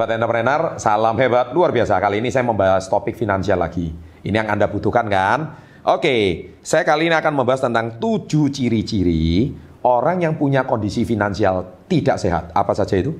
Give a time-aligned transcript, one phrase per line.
[0.00, 2.00] Sobat entrepreneur, salam hebat, luar biasa.
[2.00, 3.92] Kali ini saya membahas topik finansial lagi.
[4.24, 5.52] Ini yang Anda butuhkan kan?
[5.84, 9.52] Oke, saya kali ini akan membahas tentang tujuh ciri-ciri
[9.84, 12.48] orang yang punya kondisi finansial tidak sehat.
[12.56, 13.12] Apa saja itu?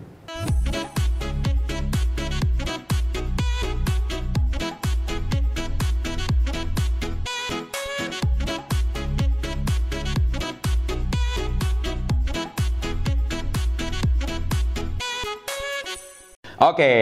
[16.60, 16.92] Oke,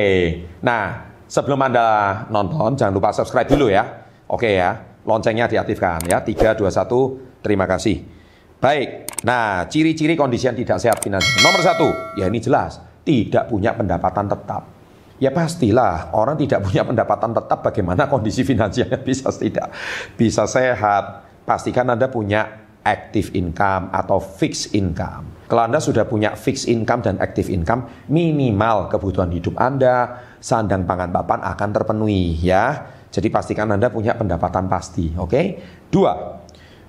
[0.62, 4.06] nah sebelum Anda nonton jangan lupa subscribe dulu ya.
[4.30, 6.22] Oke ya, loncengnya diaktifkan ya.
[6.22, 8.06] 3, 2, 1, terima kasih.
[8.62, 11.42] Baik, nah ciri-ciri kondisi yang tidak sehat finansial.
[11.42, 14.62] Nomor satu, ya ini jelas, tidak punya pendapatan tetap.
[15.18, 19.74] Ya pastilah orang tidak punya pendapatan tetap bagaimana kondisi finansialnya bisa tidak
[20.14, 21.26] bisa sehat.
[21.42, 25.44] Pastikan Anda punya active income atau fixed income.
[25.44, 31.12] Kalau Anda sudah punya fixed income dan active income, minimal kebutuhan hidup Anda, sandang pangan
[31.12, 32.96] papan akan terpenuhi ya.
[33.12, 35.28] Jadi pastikan Anda punya pendapatan pasti, oke?
[35.28, 35.46] Okay?
[35.88, 36.12] Dua,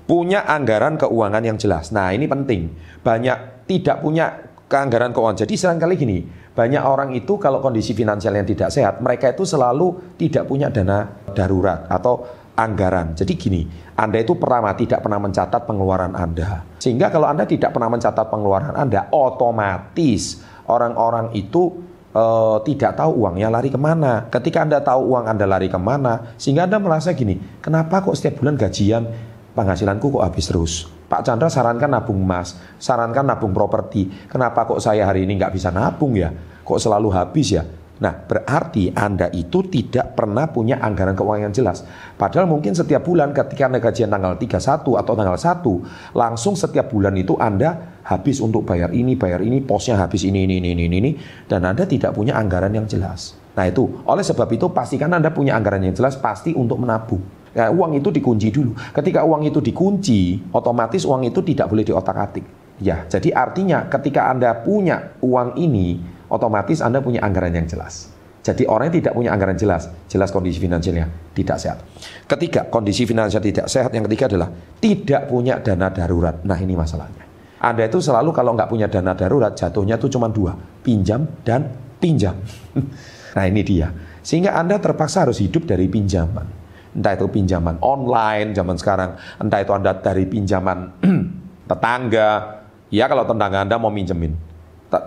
[0.07, 1.91] punya anggaran keuangan yang jelas.
[1.95, 2.71] Nah, ini penting.
[2.99, 5.47] Banyak tidak punya keanggaran keuangan.
[5.47, 6.19] Jadi kali gini,
[6.53, 11.07] banyak orang itu kalau kondisi finansial yang tidak sehat, mereka itu selalu tidak punya dana
[11.31, 13.15] darurat atau anggaran.
[13.15, 13.63] Jadi gini,
[13.95, 16.67] Anda itu pertama tidak pernah mencatat pengeluaran Anda.
[16.83, 21.79] Sehingga kalau Anda tidak pernah mencatat pengeluaran Anda, otomatis orang-orang itu
[22.11, 24.27] uh, tidak tahu uangnya lari ke mana.
[24.27, 28.43] Ketika Anda tahu uang Anda lari ke mana, sehingga Anda merasa gini, kenapa kok setiap
[28.43, 29.07] bulan gajian
[29.55, 30.73] penghasilanku kok habis terus?
[31.09, 34.29] Pak Chandra sarankan nabung emas, sarankan nabung properti.
[34.29, 36.29] Kenapa kok saya hari ini nggak bisa nabung ya?
[36.61, 37.65] Kok selalu habis ya?
[37.99, 41.83] Nah, berarti Anda itu tidak pernah punya anggaran keuangan yang jelas.
[42.15, 47.11] Padahal mungkin setiap bulan ketika Anda gajian tanggal 31 atau tanggal 1, langsung setiap bulan
[47.19, 51.11] itu Anda habis untuk bayar ini, bayar ini, posnya habis ini, ini, ini, ini, ini,
[51.51, 53.35] dan Anda tidak punya anggaran yang jelas.
[53.59, 57.19] Nah itu, oleh sebab itu pastikan Anda punya anggaran yang jelas pasti untuk menabung.
[57.51, 58.71] Nah, uang itu dikunci dulu.
[58.95, 62.45] Ketika uang itu dikunci, otomatis uang itu tidak boleh diotak-atik.
[62.79, 68.09] Ya, jadi artinya ketika Anda punya uang ini, otomatis Anda punya anggaran yang jelas.
[68.39, 71.77] Jadi orang yang tidak punya anggaran jelas, jelas kondisi finansialnya tidak sehat.
[72.23, 73.91] Ketiga, kondisi finansial tidak sehat.
[73.91, 76.39] Yang ketiga adalah tidak punya dana darurat.
[76.47, 77.27] Nah ini masalahnya.
[77.59, 81.67] Anda itu selalu kalau nggak punya dana darurat, jatuhnya itu cuma dua, pinjam dan
[81.99, 82.39] pinjam.
[83.35, 83.91] nah ini dia.
[84.23, 86.47] Sehingga Anda terpaksa harus hidup dari pinjaman.
[86.95, 91.03] Entah itu pinjaman online zaman sekarang, entah itu Anda dari pinjaman
[91.69, 92.63] tetangga.
[92.89, 94.33] Ya kalau tetangga Anda mau minjemin,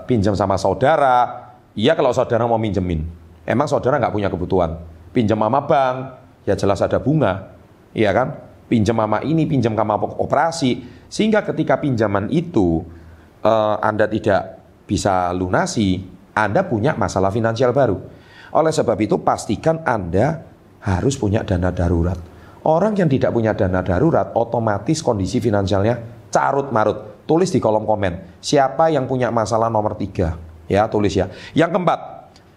[0.06, 3.02] pinjam sama saudara, iya kalau saudara mau minjemin.
[3.42, 4.78] Emang saudara nggak punya kebutuhan.
[5.10, 5.96] Pinjam sama bank,
[6.46, 7.52] ya jelas ada bunga.
[7.92, 8.28] Iya kan?
[8.70, 10.86] Pinjam sama ini, pinjam sama operasi.
[11.12, 12.80] Sehingga ketika pinjaman itu
[13.44, 16.00] uh, Anda tidak bisa lunasi,
[16.32, 18.00] Anda punya masalah finansial baru.
[18.56, 20.40] Oleh sebab itu pastikan Anda
[20.80, 22.16] harus punya dana darurat.
[22.62, 28.44] Orang yang tidak punya dana darurat otomatis kondisi finansialnya carut marut tulis di kolom komen.
[28.44, 30.36] Siapa yang punya masalah nomor tiga?
[30.68, 31.32] Ya, tulis ya.
[31.56, 32.00] Yang keempat,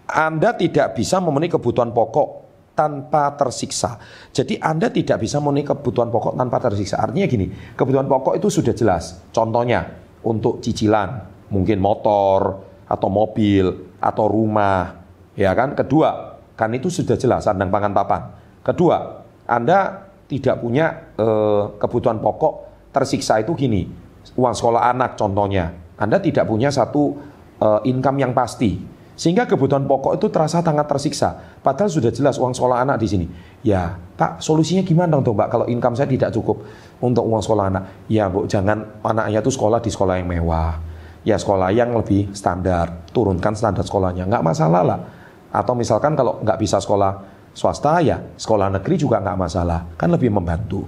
[0.04, 2.44] Anda tidak bisa memenuhi kebutuhan pokok
[2.76, 3.96] tanpa tersiksa.
[4.36, 7.00] Jadi Anda tidak bisa memenuhi kebutuhan pokok tanpa tersiksa.
[7.00, 9.16] Artinya gini, kebutuhan pokok itu sudah jelas.
[9.32, 15.00] Contohnya, untuk cicilan, mungkin motor, atau mobil, atau rumah.
[15.40, 15.72] Ya kan?
[15.72, 18.22] Kedua, kan itu sudah jelas, sandang pangan papan.
[18.60, 22.54] Kedua, Anda tidak punya eh, kebutuhan pokok
[22.92, 24.05] tersiksa itu gini,
[24.36, 27.16] uang sekolah anak contohnya, Anda tidak punya satu
[27.58, 28.94] uh, income yang pasti.
[29.16, 31.40] Sehingga kebutuhan pokok itu terasa sangat tersiksa.
[31.64, 33.26] Padahal sudah jelas uang sekolah anak di sini.
[33.64, 35.48] Ya, Pak, solusinya gimana dong, Mbak?
[35.48, 36.60] Kalau income saya tidak cukup
[37.00, 37.84] untuk uang sekolah anak.
[38.12, 40.76] Ya, Bu, jangan anaknya itu sekolah di sekolah yang mewah.
[41.24, 43.08] Ya, sekolah yang lebih standar.
[43.16, 44.28] Turunkan standar sekolahnya.
[44.28, 45.00] Nggak masalah lah.
[45.48, 47.16] Atau misalkan kalau nggak bisa sekolah
[47.56, 49.96] swasta, ya sekolah negeri juga nggak masalah.
[49.96, 50.84] Kan lebih membantu.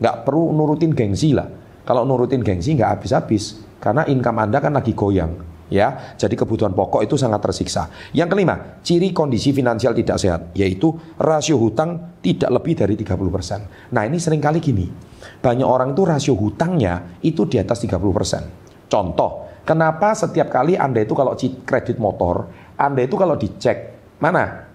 [0.00, 4.90] Nggak perlu nurutin gengsi lah kalau nurutin gengsi nggak habis-habis karena income Anda kan lagi
[4.92, 6.14] goyang ya.
[6.18, 7.90] Jadi kebutuhan pokok itu sangat tersiksa.
[8.14, 13.94] Yang kelima, ciri kondisi finansial tidak sehat yaitu rasio hutang tidak lebih dari 30%.
[13.94, 14.86] Nah, ini sering kali gini.
[15.42, 18.90] Banyak orang itu rasio hutangnya itu di atas 30%.
[18.90, 24.70] Contoh, kenapa setiap kali Anda itu kalau kredit motor, Anda itu kalau dicek mana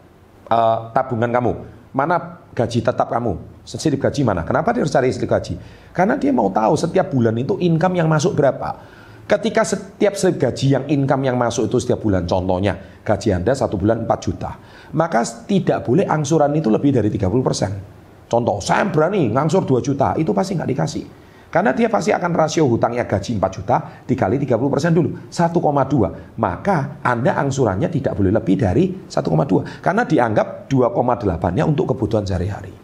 [0.52, 1.54] uh, tabungan kamu,
[1.96, 4.42] mana gaji tetap kamu, slip gaji mana?
[4.42, 5.56] Kenapa dia harus cari slip gaji?
[5.94, 8.82] Karena dia mau tahu setiap bulan itu income yang masuk berapa.
[9.30, 13.80] Ketika setiap slip gaji yang income yang masuk itu setiap bulan, contohnya gaji Anda satu
[13.80, 14.52] bulan 4 juta,
[14.92, 18.28] maka tidak boleh angsuran itu lebih dari 30%.
[18.28, 21.06] Contoh, saya berani ngangsur 2 juta, itu pasti nggak dikasih.
[21.52, 23.76] Karena dia pasti akan rasio hutangnya gaji 4 juta
[24.08, 26.40] dikali 30% dulu, 1,2.
[26.40, 29.84] Maka Anda angsurannya tidak boleh lebih dari 1,2.
[29.84, 32.81] Karena dianggap 2,8-nya untuk kebutuhan sehari-hari.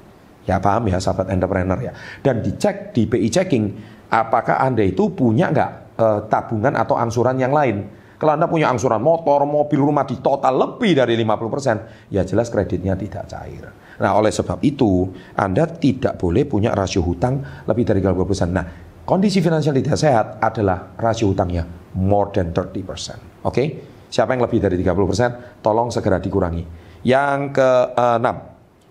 [0.48, 1.92] Ya paham ya sahabat entrepreneur ya.
[2.24, 3.66] Dan dicek di PI checking,
[4.08, 8.00] apakah Anda itu punya nggak eh, tabungan atau angsuran yang lain.
[8.18, 12.98] Kalau Anda punya angsuran motor, mobil, rumah di total lebih dari 50%, ya jelas kreditnya
[12.98, 13.70] tidak cair.
[14.02, 18.50] Nah, oleh sebab itu, Anda tidak boleh punya rasio hutang lebih dari 30%.
[18.50, 18.66] Nah,
[19.06, 21.62] kondisi finansial tidak sehat adalah rasio hutangnya
[21.94, 22.66] more than 30%.
[22.66, 23.14] Oke?
[23.46, 23.68] Okay?
[24.10, 26.64] Siapa yang lebih dari 30%, tolong segera dikurangi.
[27.06, 28.36] Yang keenam,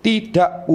[0.04, 0.70] tidak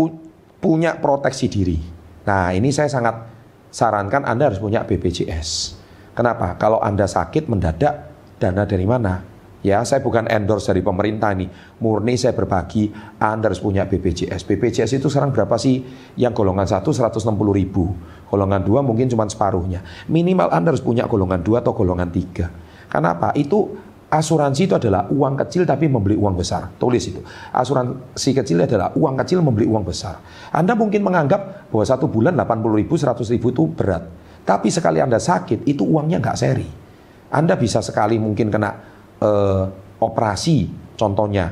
[0.61, 1.77] punya proteksi diri.
[2.23, 3.27] Nah, ini saya sangat
[3.73, 5.75] sarankan Anda harus punya BPJS.
[6.13, 6.53] Kenapa?
[6.61, 9.31] Kalau Anda sakit mendadak, Dana dari mana?
[9.61, 11.45] Ya, saya bukan endorse dari pemerintah ini.
[11.81, 12.89] Murni saya berbagi,
[13.21, 14.41] Anda harus punya BPJS.
[14.49, 15.85] BPJS itu sekarang berapa sih?
[16.17, 17.21] Yang golongan 1 160
[17.53, 17.93] ribu.
[18.25, 19.85] Golongan 2 mungkin cuma separuhnya.
[20.09, 22.89] Minimal Anda harus punya golongan 2 atau golongan 3.
[22.89, 23.29] Kenapa?
[23.37, 23.77] Itu
[24.11, 26.67] asuransi itu adalah uang kecil tapi membeli uang besar.
[26.75, 27.23] Tulis itu.
[27.55, 30.19] Asuransi kecil adalah uang kecil membeli uang besar.
[30.51, 34.03] Anda mungkin menganggap bahwa satu bulan 80 ribu, 100 ribu itu berat.
[34.43, 36.67] Tapi sekali Anda sakit, itu uangnya nggak seri.
[37.31, 38.69] Anda bisa sekali mungkin kena
[39.23, 39.63] eh,
[40.03, 40.67] operasi,
[40.99, 41.47] contohnya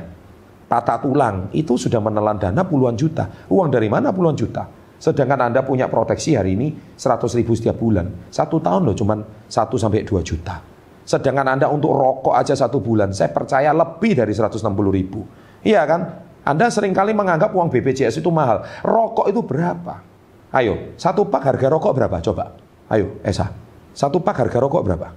[0.68, 3.48] patah tulang, itu sudah menelan dana puluhan juta.
[3.48, 4.68] Uang dari mana puluhan juta?
[5.00, 8.28] Sedangkan Anda punya proteksi hari ini 100 ribu setiap bulan.
[8.28, 10.69] Satu tahun loh cuman 1 sampai 2 juta.
[11.10, 14.62] Sedangkan Anda untuk rokok aja satu bulan, saya percaya lebih dari 160
[14.94, 15.26] ribu.
[15.66, 16.22] Iya kan?
[16.46, 18.62] Anda sering kali menganggap uang BPJS itu mahal.
[18.86, 20.06] Rokok itu berapa?
[20.54, 22.22] Ayo, satu pak harga rokok berapa?
[22.22, 22.54] Coba.
[22.86, 23.50] Ayo, Esa.
[23.90, 25.10] Satu pak harga rokok berapa?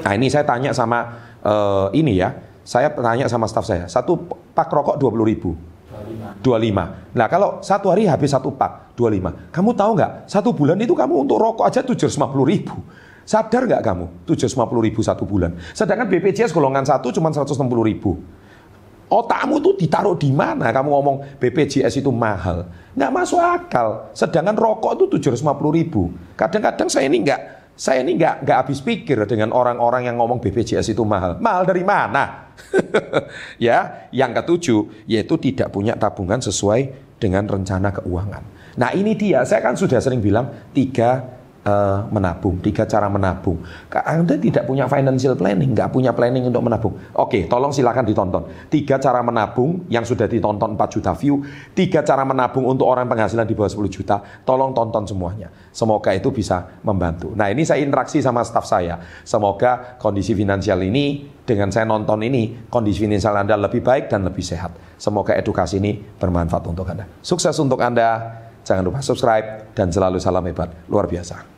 [0.00, 1.12] Nah ini saya tanya sama
[1.44, 2.32] uh, ini ya,
[2.64, 4.16] saya tanya sama staf saya, satu
[4.56, 5.52] pak rokok 20 ribu.
[6.40, 7.12] 25.
[7.12, 9.52] Nah kalau satu hari habis satu pak 25.
[9.52, 10.12] Kamu tahu nggak?
[10.24, 12.16] Satu bulan itu kamu untuk rokok aja 750
[12.48, 12.76] ribu.
[13.24, 14.06] Sadar nggak kamu?
[14.28, 15.56] 750 ribu satu bulan.
[15.72, 18.20] Sedangkan BPJS golongan satu cuma 160 ribu.
[19.08, 20.72] Otakmu tuh ditaruh di mana?
[20.72, 22.68] Kamu ngomong BPJS itu mahal.
[22.96, 24.10] Nggak masuk akal.
[24.16, 26.12] Sedangkan rokok itu 750 ribu.
[26.36, 27.40] Kadang-kadang saya ini nggak
[27.74, 31.42] saya ini nggak nggak habis pikir dengan orang-orang yang ngomong BPJS itu mahal.
[31.42, 32.54] Mahal dari mana?
[33.58, 38.42] ya, yang ketujuh yaitu tidak punya tabungan sesuai dengan rencana keuangan.
[38.78, 41.22] Nah ini dia, saya kan sudah sering bilang tiga
[41.64, 43.60] uh, menabung, tiga cara menabung.
[43.90, 46.94] Anda tidak punya financial planning, nggak punya planning untuk menabung.
[47.16, 48.42] Oke, tolong silakan ditonton.
[48.68, 53.48] Tiga cara menabung yang sudah ditonton 4 juta view, tiga cara menabung untuk orang penghasilan
[53.48, 55.48] di bawah 10 juta, tolong tonton semuanya.
[55.74, 57.32] Semoga itu bisa membantu.
[57.34, 59.00] Nah ini saya interaksi sama staff saya.
[59.24, 64.44] Semoga kondisi finansial ini dengan saya nonton ini, kondisi finansial Anda lebih baik dan lebih
[64.44, 64.96] sehat.
[64.96, 67.04] Semoga edukasi ini bermanfaat untuk Anda.
[67.20, 68.40] Sukses untuk Anda.
[68.64, 70.72] Jangan lupa subscribe dan selalu salam hebat.
[70.88, 71.53] Luar biasa.